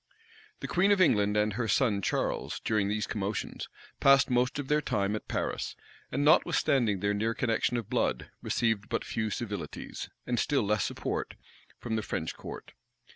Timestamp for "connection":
7.35-7.77